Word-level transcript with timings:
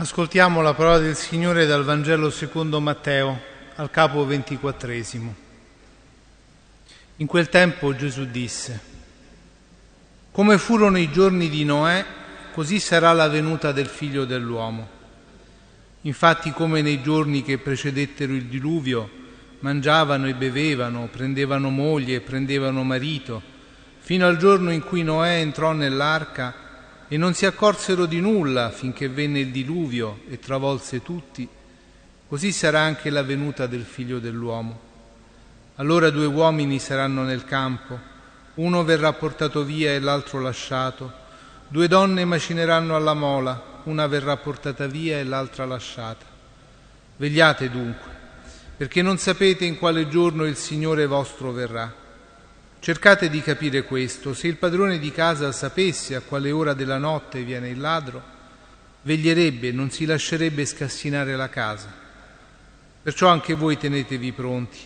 Ascoltiamo 0.00 0.62
la 0.62 0.72
parola 0.72 0.96
del 0.96 1.14
Signore 1.14 1.66
dal 1.66 1.84
Vangelo 1.84 2.30
secondo 2.30 2.80
Matteo, 2.80 3.38
al 3.74 3.90
capo 3.90 4.24
ventiquattresimo. 4.24 5.34
In 7.16 7.26
quel 7.26 7.50
tempo 7.50 7.94
Gesù 7.94 8.24
disse, 8.24 8.80
Come 10.30 10.56
furono 10.56 10.96
i 10.96 11.10
giorni 11.12 11.50
di 11.50 11.66
Noè, 11.66 12.02
così 12.54 12.80
sarà 12.80 13.12
la 13.12 13.28
venuta 13.28 13.72
del 13.72 13.88
figlio 13.88 14.24
dell'uomo. 14.24 14.88
Infatti 16.00 16.50
come 16.50 16.80
nei 16.80 17.02
giorni 17.02 17.42
che 17.42 17.58
precedettero 17.58 18.32
il 18.32 18.46
diluvio, 18.46 19.06
mangiavano 19.58 20.28
e 20.28 20.34
bevevano, 20.34 21.10
prendevano 21.12 21.68
moglie 21.68 22.14
e 22.14 22.20
prendevano 22.22 22.82
marito, 22.84 23.42
fino 23.98 24.26
al 24.26 24.38
giorno 24.38 24.70
in 24.70 24.82
cui 24.82 25.02
Noè 25.02 25.40
entrò 25.40 25.72
nell'arca, 25.72 26.69
e 27.12 27.16
non 27.16 27.34
si 27.34 27.44
accorsero 27.44 28.06
di 28.06 28.20
nulla 28.20 28.70
finché 28.70 29.08
venne 29.08 29.40
il 29.40 29.50
diluvio 29.50 30.20
e 30.28 30.38
travolse 30.38 31.02
tutti, 31.02 31.46
così 32.28 32.52
sarà 32.52 32.82
anche 32.82 33.10
la 33.10 33.24
venuta 33.24 33.66
del 33.66 33.82
figlio 33.82 34.20
dell'uomo. 34.20 34.78
Allora 35.74 36.10
due 36.10 36.26
uomini 36.26 36.78
saranno 36.78 37.24
nel 37.24 37.44
campo, 37.44 37.98
uno 38.54 38.84
verrà 38.84 39.12
portato 39.12 39.64
via 39.64 39.92
e 39.92 39.98
l'altro 39.98 40.40
lasciato, 40.40 41.12
due 41.66 41.88
donne 41.88 42.24
macineranno 42.24 42.94
alla 42.94 43.14
mola, 43.14 43.80
una 43.84 44.06
verrà 44.06 44.36
portata 44.36 44.86
via 44.86 45.18
e 45.18 45.24
l'altra 45.24 45.64
lasciata. 45.64 46.24
Vegliate 47.16 47.70
dunque, 47.70 48.10
perché 48.76 49.02
non 49.02 49.18
sapete 49.18 49.64
in 49.64 49.78
quale 49.78 50.08
giorno 50.08 50.44
il 50.44 50.54
Signore 50.54 51.06
vostro 51.06 51.50
verrà. 51.50 51.92
Cercate 52.82 53.28
di 53.28 53.42
capire 53.42 53.82
questo. 53.82 54.32
Se 54.32 54.46
il 54.46 54.56
padrone 54.56 54.98
di 54.98 55.12
casa 55.12 55.52
sapesse 55.52 56.14
a 56.14 56.22
quale 56.22 56.50
ora 56.50 56.72
della 56.72 56.96
notte 56.96 57.42
viene 57.42 57.68
il 57.68 57.78
ladro, 57.78 58.22
veglierebbe 59.02 59.70
non 59.70 59.90
si 59.90 60.06
lascerebbe 60.06 60.64
scassinare 60.64 61.36
la 61.36 61.50
casa. 61.50 61.92
Perciò 63.02 63.28
anche 63.28 63.52
voi 63.52 63.76
tenetevi 63.76 64.32
pronti, 64.32 64.78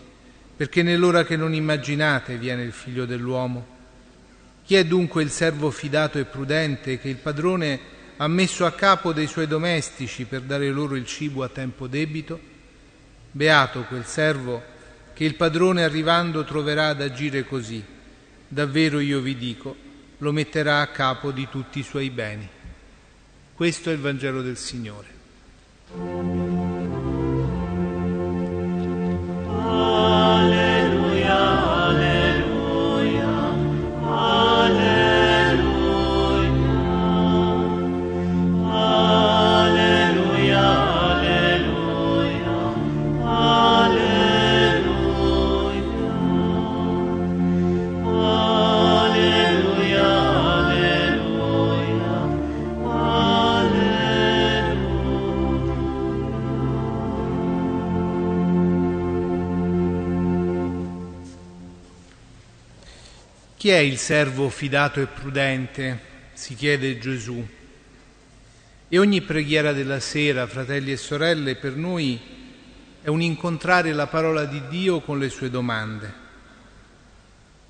perché 0.56 0.82
nell'ora 0.82 1.22
che 1.22 1.36
non 1.36 1.54
immaginate 1.54 2.36
viene 2.36 2.64
il 2.64 2.72
figlio 2.72 3.06
dell'uomo. 3.06 3.64
Chi 4.64 4.74
è 4.74 4.84
dunque 4.84 5.22
il 5.22 5.30
servo 5.30 5.70
fidato 5.70 6.18
e 6.18 6.24
prudente 6.24 6.98
che 6.98 7.08
il 7.08 7.18
padrone 7.18 7.78
ha 8.16 8.26
messo 8.26 8.66
a 8.66 8.72
capo 8.72 9.12
dei 9.12 9.28
suoi 9.28 9.46
domestici 9.46 10.24
per 10.24 10.40
dare 10.40 10.68
loro 10.70 10.96
il 10.96 11.06
cibo 11.06 11.44
a 11.44 11.48
tempo 11.48 11.86
debito? 11.86 12.40
Beato 13.30 13.82
quel 13.82 14.04
servo 14.04 14.72
che 15.14 15.24
il 15.24 15.36
padrone 15.36 15.84
arrivando 15.84 16.44
troverà 16.44 16.88
ad 16.88 17.00
agire 17.00 17.44
così. 17.44 17.82
Davvero 18.46 18.98
io 18.98 19.20
vi 19.20 19.36
dico, 19.36 19.74
lo 20.18 20.32
metterà 20.32 20.80
a 20.80 20.88
capo 20.88 21.30
di 21.30 21.48
tutti 21.48 21.78
i 21.78 21.82
suoi 21.82 22.10
beni. 22.10 22.48
Questo 23.54 23.90
è 23.90 23.92
il 23.92 24.00
Vangelo 24.00 24.42
del 24.42 24.56
Signore. 24.56 26.43
Chi 63.64 63.70
è 63.70 63.78
il 63.78 63.96
servo 63.96 64.50
fidato 64.50 65.00
e 65.00 65.06
prudente? 65.06 65.98
si 66.34 66.54
chiede 66.54 66.98
Gesù. 66.98 67.42
E 68.90 68.98
ogni 68.98 69.22
preghiera 69.22 69.72
della 69.72 70.00
sera, 70.00 70.46
fratelli 70.46 70.92
e 70.92 70.98
sorelle, 70.98 71.56
per 71.56 71.74
noi 71.74 72.20
è 73.00 73.08
un 73.08 73.22
incontrare 73.22 73.94
la 73.94 74.06
parola 74.06 74.44
di 74.44 74.60
Dio 74.68 75.00
con 75.00 75.18
le 75.18 75.30
sue 75.30 75.48
domande. 75.48 76.12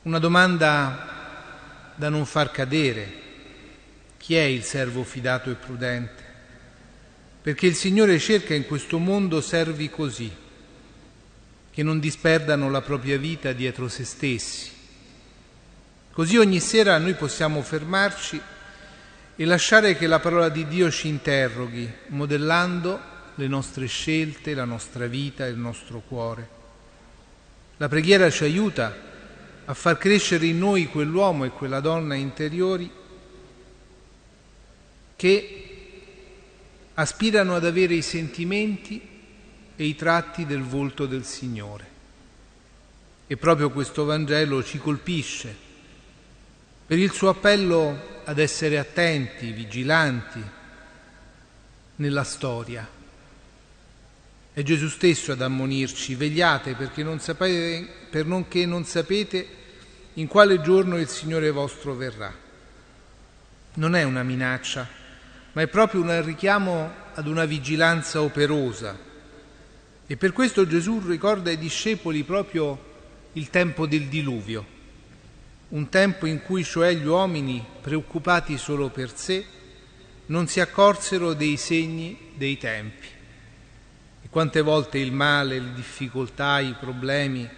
Una 0.03 0.19
domanda 0.19 1.93
da 1.95 2.09
non 2.09 2.27
far 2.27 2.51
cadere. 2.51 3.13
Chi 4.17 4.35
è 4.35 4.43
il 4.43 4.65
servo 4.65 5.05
fidato 5.05 5.49
e 5.49 5.55
prudente? 5.55 6.25
Perché 7.41 7.69
il 7.69 7.77
Signore 7.77 8.19
cerca 8.19 8.53
in 8.53 8.67
questo 8.67 8.99
mondo 8.99 9.41
servi 9.41 9.89
così, 9.89 10.29
che 11.71 11.83
non 11.85 12.01
disperdano 12.01 12.69
la 12.69 12.83
propria 12.83 13.17
vita 13.17 13.53
dietro 13.53 13.87
se 13.87 14.03
stessi, 14.03 14.74
Così 16.15 16.37
ogni 16.37 16.61
sera 16.61 16.97
noi 16.99 17.15
possiamo 17.15 17.61
fermarci 17.61 18.41
e 19.35 19.45
lasciare 19.45 19.97
che 19.97 20.07
la 20.07 20.21
parola 20.21 20.49
di 20.49 20.69
Dio 20.69 20.89
ci 20.89 21.09
interroghi, 21.09 21.93
modellando 22.11 23.01
le 23.35 23.49
nostre 23.49 23.87
scelte, 23.87 24.55
la 24.55 24.65
nostra 24.65 25.09
vita, 25.09 25.45
il 25.45 25.57
nostro 25.57 26.05
cuore. 26.07 26.49
La 27.79 27.89
preghiera 27.89 28.31
ci 28.31 28.45
aiuta 28.45 28.97
a 29.65 29.75
far 29.75 29.99
crescere 29.99 30.47
in 30.47 30.59
noi 30.59 30.87
quell'uomo 30.87 31.43
e 31.43 31.51
quella 31.51 31.81
donna 31.81 32.15
interiori 32.15 32.89
che 35.17 35.65
aspirano 36.95 37.57
ad 37.57 37.65
avere 37.65 37.95
i 37.95 38.03
sentimenti 38.03 39.01
e 39.75 39.85
i 39.85 39.97
tratti 39.97 40.47
del 40.47 40.63
volto 40.63 41.07
del 41.07 41.25
Signore. 41.25 41.87
E 43.27 43.37
proprio 43.37 43.71
questo 43.71 44.05
Vangelo 44.05 44.63
ci 44.63 44.79
colpisce 44.79 45.73
per 46.87 46.99
il 46.99 47.13
suo 47.13 47.31
appello 47.31 48.21
ad 48.25 48.39
essere 48.39 48.79
attenti, 48.79 49.53
vigilanti 49.53 50.43
nella 51.97 52.25
storia. 52.25 52.87
È 54.53 54.63
Gesù 54.63 54.89
stesso 54.89 55.33
ad 55.33 55.41
ammonirci, 55.41 56.15
vegliate 56.15 56.75
perché 56.75 57.03
non 57.03 57.21
sapete, 57.21 57.89
per 58.11 58.27
non 58.27 58.49
che 58.49 58.67
non 58.67 58.85
sapete 58.85 59.63
in 60.15 60.27
quale 60.27 60.61
giorno 60.61 60.99
il 60.99 61.09
Signore 61.09 61.51
vostro 61.51 61.95
verrà. 61.95 62.33
Non 63.75 63.95
è 63.95 64.03
una 64.03 64.23
minaccia, 64.23 64.87
ma 65.53 65.63
è 65.63 65.67
proprio 65.67 66.03
un 66.03 66.23
richiamo 66.23 66.93
ad 67.15 67.27
una 67.27 67.47
vigilanza 67.47 68.21
operosa. 68.21 68.97
E 70.07 70.17
per 70.19 70.33
questo 70.33 70.67
Gesù 70.67 71.01
ricorda 71.01 71.49
ai 71.49 71.59
discepoli 71.59 72.25
proprio 72.25 72.93
il 73.33 73.49
tempo 73.49 73.87
del 73.87 74.07
diluvio 74.07 74.74
un 75.69 75.89
tempo 75.89 76.27
in 76.27 76.43
cui 76.43 76.63
cioè 76.63 76.93
gli 76.95 77.07
uomini, 77.07 77.65
preoccupati 77.81 78.59
solo 78.59 78.91
per 78.91 79.17
sé, 79.17 79.45
non 80.27 80.47
si 80.47 80.61
accorsero 80.61 81.33
dei 81.33 81.57
segni 81.57 82.33
dei 82.35 82.57
tempi. 82.59 83.07
E 84.23 84.29
quante 84.29 84.61
volte 84.61 84.99
il 84.99 85.13
male, 85.13 85.59
le 85.59 85.73
difficoltà, 85.75 86.61
i 86.61 86.75
problemi 86.79 87.49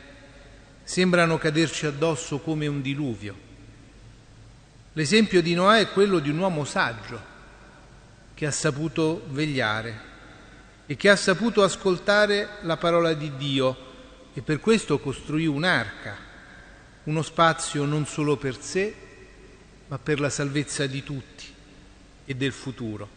sembrano 0.82 1.36
caderci 1.36 1.86
addosso 1.86 2.38
come 2.38 2.66
un 2.66 2.80
diluvio. 2.80 3.44
L'esempio 4.92 5.42
di 5.42 5.54
Noè 5.54 5.80
è 5.80 5.90
quello 5.90 6.20
di 6.20 6.30
un 6.30 6.38
uomo 6.38 6.64
saggio 6.64 7.34
che 8.34 8.46
ha 8.46 8.50
saputo 8.50 9.24
vegliare 9.28 10.14
e 10.86 10.96
che 10.96 11.10
ha 11.10 11.16
saputo 11.16 11.62
ascoltare 11.62 12.48
la 12.62 12.76
parola 12.76 13.12
di 13.12 13.36
Dio 13.36 13.76
e 14.32 14.42
per 14.42 14.60
questo 14.60 14.98
costruì 14.98 15.46
un'arca 15.46 16.25
uno 17.06 17.22
spazio 17.22 17.84
non 17.84 18.04
solo 18.04 18.36
per 18.36 18.60
sé, 18.60 18.94
ma 19.88 19.98
per 19.98 20.18
la 20.18 20.28
salvezza 20.28 20.86
di 20.86 21.04
tutti 21.04 21.44
e 22.24 22.34
del 22.34 22.52
futuro. 22.52 23.08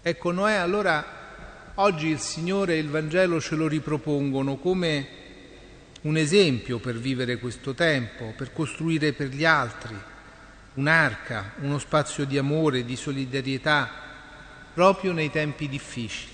Ecco, 0.00 0.30
Noè 0.30 0.54
allora 0.54 1.72
oggi 1.74 2.08
il 2.08 2.20
Signore 2.20 2.74
e 2.74 2.78
il 2.78 2.88
Vangelo 2.88 3.40
ce 3.40 3.56
lo 3.56 3.66
ripropongono 3.66 4.56
come 4.56 5.08
un 6.02 6.16
esempio 6.16 6.78
per 6.78 6.96
vivere 6.96 7.38
questo 7.38 7.74
tempo, 7.74 8.32
per 8.36 8.52
costruire 8.52 9.12
per 9.12 9.28
gli 9.28 9.44
altri 9.44 9.96
un'arca, 10.74 11.54
uno 11.60 11.78
spazio 11.78 12.24
di 12.24 12.38
amore, 12.38 12.84
di 12.84 12.94
solidarietà, 12.94 13.90
proprio 14.72 15.12
nei 15.12 15.30
tempi 15.30 15.68
difficili. 15.68 16.32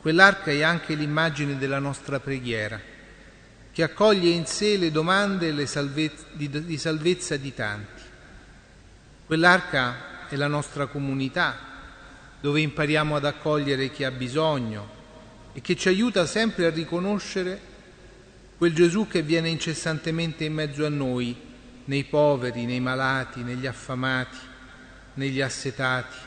Quell'arca 0.00 0.52
è 0.52 0.62
anche 0.62 0.94
l'immagine 0.94 1.58
della 1.58 1.78
nostra 1.80 2.20
preghiera 2.20 2.98
che 3.80 3.86
accoglie 3.86 4.28
in 4.28 4.44
sé 4.44 4.76
le 4.76 4.90
domande 4.90 5.54
di 5.54 6.76
salvezza 6.76 7.36
di 7.38 7.54
tanti. 7.54 8.02
Quell'arca 9.24 10.28
è 10.28 10.36
la 10.36 10.48
nostra 10.48 10.84
comunità, 10.84 11.58
dove 12.42 12.60
impariamo 12.60 13.16
ad 13.16 13.24
accogliere 13.24 13.88
chi 13.90 14.04
ha 14.04 14.10
bisogno 14.10 14.86
e 15.54 15.62
che 15.62 15.76
ci 15.76 15.88
aiuta 15.88 16.26
sempre 16.26 16.66
a 16.66 16.70
riconoscere 16.70 17.58
quel 18.58 18.74
Gesù 18.74 19.06
che 19.08 19.22
viene 19.22 19.48
incessantemente 19.48 20.44
in 20.44 20.52
mezzo 20.52 20.84
a 20.84 20.90
noi, 20.90 21.34
nei 21.86 22.04
poveri, 22.04 22.66
nei 22.66 22.80
malati, 22.80 23.42
negli 23.42 23.66
affamati, 23.66 24.36
negli 25.14 25.40
assetati, 25.40 26.18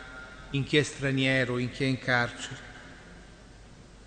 in 0.51 0.63
chi 0.63 0.77
è 0.77 0.81
straniero, 0.81 1.59
in 1.59 1.69
chi 1.69 1.83
è 1.83 1.87
in 1.87 1.99
carcere. 1.99 2.71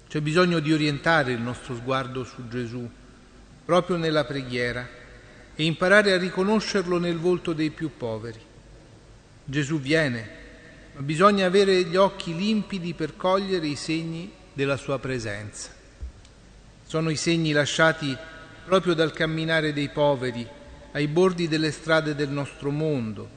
C'è 0.09 0.21
bisogno 0.21 0.59
di 0.59 0.73
orientare 0.73 1.31
il 1.31 1.41
nostro 1.41 1.77
sguardo 1.77 2.25
su 2.25 2.49
Gesù, 2.49 2.91
proprio 3.67 3.97
nella 3.97 4.25
preghiera, 4.25 4.89
e 5.57 5.65
imparare 5.65 6.13
a 6.13 6.19
riconoscerlo 6.19 6.99
nel 6.99 7.19
volto 7.19 7.53
dei 7.53 7.71
più 7.71 7.97
poveri. 7.97 8.39
Gesù 9.45 9.81
viene, 9.81 10.29
ma 10.95 11.03
bisogna 11.03 11.47
avere 11.47 11.83
gli 11.85 11.97
occhi 11.97 12.35
limpidi 12.35 12.95
per 12.95 13.17
cogliere 13.17 13.67
i 13.67 13.75
segni 13.75 14.33
della 14.53 14.77
sua 14.77 15.01
presenza. 15.01 15.71
Sono 16.87 17.11
i 17.11 17.17
segni 17.17 17.51
lasciati 17.51 18.17
proprio 18.65 18.95
dal 18.95 19.13
camminare 19.13 19.73
dei 19.73 19.89
poveri 19.89 20.47
ai 20.93 21.09
bordi 21.09 21.49
delle 21.49 21.73
strade 21.73 22.15
del 22.15 22.29
nostro 22.29 22.71
mondo, 22.71 23.29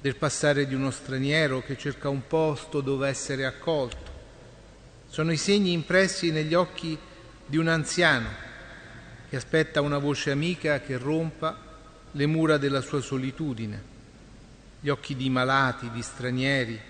del 0.00 0.16
passare 0.16 0.66
di 0.66 0.74
uno 0.74 0.90
straniero 0.90 1.62
che 1.62 1.78
cerca 1.78 2.10
un 2.10 2.26
posto 2.26 2.82
dove 2.82 3.08
essere 3.08 3.46
accolto. 3.46 4.14
Sono 5.08 5.32
i 5.32 5.38
segni 5.38 5.72
impressi 5.72 6.30
negli 6.30 6.54
occhi 6.54 6.98
di 7.46 7.56
un 7.56 7.68
anziano 7.68 8.45
che 9.28 9.36
aspetta 9.36 9.80
una 9.80 9.98
voce 9.98 10.30
amica 10.30 10.80
che 10.80 10.96
rompa 10.96 11.56
le 12.12 12.26
mura 12.26 12.56
della 12.56 12.80
sua 12.80 13.00
solitudine, 13.00 13.82
gli 14.80 14.88
occhi 14.88 15.16
di 15.16 15.28
malati, 15.28 15.90
di 15.90 16.02
stranieri, 16.02 16.80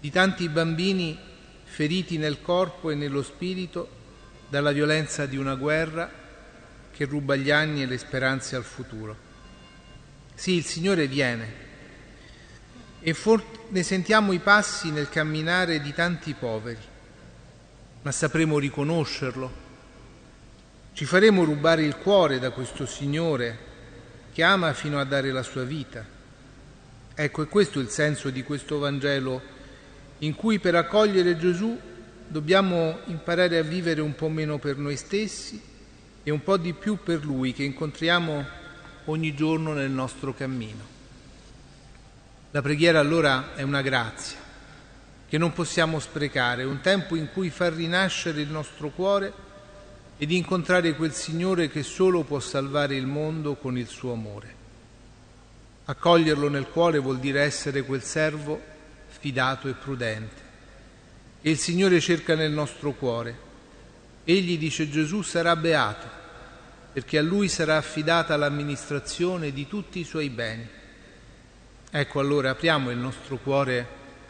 di 0.00 0.10
tanti 0.10 0.48
bambini 0.48 1.18
feriti 1.64 2.18
nel 2.18 2.40
corpo 2.42 2.90
e 2.90 2.94
nello 2.94 3.22
spirito 3.22 3.88
dalla 4.48 4.72
violenza 4.72 5.26
di 5.26 5.36
una 5.36 5.54
guerra 5.54 6.10
che 6.92 7.04
ruba 7.06 7.34
gli 7.34 7.50
anni 7.50 7.82
e 7.82 7.86
le 7.86 7.98
speranze 7.98 8.54
al 8.54 8.64
futuro. 8.64 9.16
Sì, 10.34 10.52
il 10.52 10.64
Signore 10.64 11.08
viene 11.08 11.62
e 13.00 13.14
for- 13.14 13.44
ne 13.68 13.82
sentiamo 13.82 14.32
i 14.32 14.38
passi 14.38 14.90
nel 14.90 15.08
camminare 15.08 15.80
di 15.80 15.92
tanti 15.92 16.34
poveri, 16.34 16.80
ma 18.02 18.12
sapremo 18.12 18.58
riconoscerlo. 18.58 19.63
Ci 20.94 21.06
faremo 21.06 21.42
rubare 21.42 21.82
il 21.82 21.96
cuore 21.96 22.38
da 22.38 22.50
questo 22.50 22.86
Signore 22.86 23.58
che 24.32 24.44
ama 24.44 24.72
fino 24.74 25.00
a 25.00 25.04
dare 25.04 25.32
la 25.32 25.42
sua 25.42 25.64
vita. 25.64 26.06
Ecco, 27.12 27.42
è 27.42 27.48
questo 27.48 27.80
il 27.80 27.88
senso 27.88 28.30
di 28.30 28.44
questo 28.44 28.78
Vangelo 28.78 29.42
in 30.18 30.36
cui 30.36 30.60
per 30.60 30.76
accogliere 30.76 31.36
Gesù 31.36 31.76
dobbiamo 32.28 33.00
imparare 33.06 33.58
a 33.58 33.62
vivere 33.62 34.02
un 34.02 34.14
po' 34.14 34.28
meno 34.28 34.58
per 34.58 34.76
noi 34.76 34.96
stessi 34.96 35.60
e 36.22 36.30
un 36.30 36.44
po' 36.44 36.56
di 36.58 36.74
più 36.74 36.98
per 37.02 37.24
Lui 37.24 37.52
che 37.52 37.64
incontriamo 37.64 38.46
ogni 39.06 39.34
giorno 39.34 39.72
nel 39.72 39.90
nostro 39.90 40.32
cammino. 40.32 40.92
La 42.52 42.62
preghiera 42.62 43.00
allora 43.00 43.56
è 43.56 43.62
una 43.62 43.82
grazia 43.82 44.38
che 45.28 45.38
non 45.38 45.52
possiamo 45.52 45.98
sprecare, 45.98 46.62
un 46.62 46.80
tempo 46.80 47.16
in 47.16 47.30
cui 47.32 47.50
far 47.50 47.72
rinascere 47.72 48.40
il 48.40 48.48
nostro 48.48 48.90
cuore 48.90 49.42
ed 50.16 50.30
incontrare 50.30 50.94
quel 50.94 51.12
Signore 51.12 51.68
che 51.68 51.82
solo 51.82 52.22
può 52.22 52.38
salvare 52.40 52.94
il 52.94 53.06
mondo 53.06 53.56
con 53.56 53.76
il 53.76 53.88
suo 53.88 54.12
amore. 54.12 54.54
Accoglierlo 55.86 56.48
nel 56.48 56.68
cuore 56.68 56.98
vuol 56.98 57.18
dire 57.18 57.42
essere 57.42 57.82
quel 57.82 58.02
servo 58.02 58.60
fidato 59.08 59.68
e 59.68 59.72
prudente. 59.72 60.42
E 61.42 61.50
il 61.50 61.58
Signore 61.58 62.00
cerca 62.00 62.34
nel 62.34 62.52
nostro 62.52 62.92
cuore. 62.92 63.52
Egli, 64.24 64.56
dice 64.56 64.88
Gesù, 64.88 65.22
sarà 65.22 65.56
beato, 65.56 66.06
perché 66.92 67.18
a 67.18 67.22
Lui 67.22 67.48
sarà 67.48 67.76
affidata 67.76 68.36
l'amministrazione 68.36 69.52
di 69.52 69.66
tutti 69.68 69.98
i 69.98 70.04
suoi 70.04 70.30
beni. 70.30 70.66
Ecco 71.90 72.20
allora 72.20 72.50
apriamo 72.50 72.90
il 72.90 72.96
nostro 72.96 73.36
cuore 73.36 73.86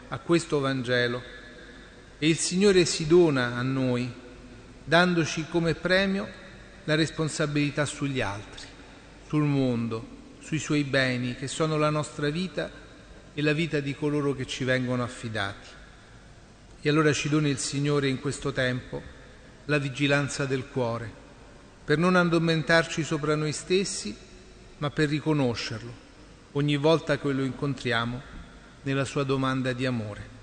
a 0.09 0.19
questo 0.19 0.59
Vangelo 0.59 1.21
e 2.19 2.27
il 2.27 2.37
Signore 2.37 2.85
si 2.85 3.07
dona 3.07 3.55
a 3.55 3.61
noi, 3.61 4.11
dandoci 4.85 5.47
come 5.49 5.73
premio 5.73 6.27
la 6.83 6.95
responsabilità 6.95 7.85
sugli 7.85 8.21
altri, 8.21 8.65
sul 9.27 9.43
mondo, 9.43 10.13
sui 10.39 10.59
suoi 10.59 10.83
beni 10.83 11.35
che 11.35 11.47
sono 11.47 11.77
la 11.77 11.89
nostra 11.89 12.29
vita 12.29 12.69
e 13.33 13.41
la 13.41 13.53
vita 13.53 13.79
di 13.79 13.95
coloro 13.95 14.33
che 14.33 14.45
ci 14.45 14.63
vengono 14.63 15.03
affidati. 15.03 15.69
E 16.79 16.89
allora 16.89 17.11
ci 17.11 17.27
doni 17.29 17.49
il 17.49 17.57
Signore 17.57 18.07
in 18.07 18.21
questo 18.21 18.53
tempo 18.53 19.01
la 19.65 19.79
vigilanza 19.79 20.45
del 20.45 20.67
cuore, 20.67 21.11
per 21.83 21.97
non 21.97 22.15
addormentarci 22.15 23.03
sopra 23.03 23.35
noi 23.35 23.51
stessi, 23.51 24.15
ma 24.77 24.91
per 24.91 25.09
riconoscerlo 25.09 26.03
ogni 26.51 26.77
volta 26.77 27.17
che 27.17 27.31
lo 27.31 27.43
incontriamo 27.43 28.21
nella 28.83 29.05
sua 29.05 29.23
domanda 29.23 29.73
di 29.73 29.85
amore. 29.85 30.34